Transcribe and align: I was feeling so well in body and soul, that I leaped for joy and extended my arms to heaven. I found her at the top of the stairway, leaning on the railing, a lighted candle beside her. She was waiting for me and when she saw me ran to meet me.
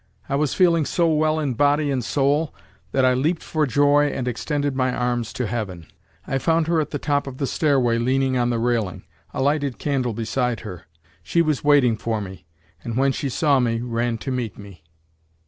I 0.27 0.35
was 0.35 0.55
feeling 0.55 0.83
so 0.83 1.07
well 1.13 1.37
in 1.39 1.53
body 1.53 1.91
and 1.91 2.03
soul, 2.03 2.55
that 2.91 3.05
I 3.05 3.13
leaped 3.13 3.43
for 3.43 3.67
joy 3.67 4.07
and 4.09 4.27
extended 4.27 4.75
my 4.75 4.91
arms 4.91 5.31
to 5.33 5.45
heaven. 5.45 5.85
I 6.25 6.39
found 6.39 6.65
her 6.65 6.81
at 6.81 6.89
the 6.89 6.97
top 6.97 7.27
of 7.27 7.37
the 7.37 7.45
stairway, 7.45 7.99
leaning 7.99 8.35
on 8.35 8.49
the 8.49 8.57
railing, 8.57 9.03
a 9.31 9.43
lighted 9.43 9.77
candle 9.77 10.13
beside 10.15 10.61
her. 10.61 10.87
She 11.21 11.43
was 11.43 11.63
waiting 11.63 11.97
for 11.97 12.19
me 12.19 12.47
and 12.83 12.97
when 12.97 13.11
she 13.11 13.29
saw 13.29 13.59
me 13.59 13.79
ran 13.81 14.17
to 14.25 14.31
meet 14.31 14.57
me. 14.57 14.83